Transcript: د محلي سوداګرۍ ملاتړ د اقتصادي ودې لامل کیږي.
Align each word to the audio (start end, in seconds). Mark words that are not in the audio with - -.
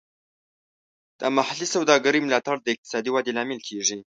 د 1.19 1.21
محلي 1.35 1.67
سوداګرۍ 1.75 2.19
ملاتړ 2.23 2.55
د 2.61 2.67
اقتصادي 2.73 3.09
ودې 3.11 3.31
لامل 3.37 3.59
کیږي. 3.67 3.97